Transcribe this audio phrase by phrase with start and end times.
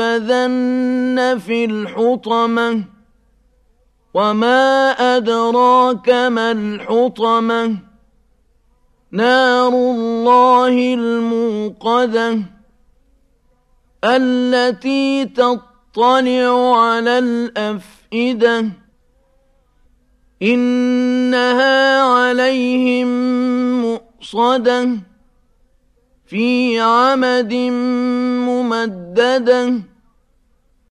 [0.00, 2.84] لينبذن في الحطمة.
[4.14, 7.76] وما أدراك ما الحطمة.
[9.12, 12.38] نار الله الموقدة.
[14.04, 18.68] التي تطلع على الأفئدة.
[20.42, 23.08] إنها عليهم
[23.82, 24.88] مؤصدة.
[26.26, 27.54] في عمد
[28.48, 29.91] ممددة.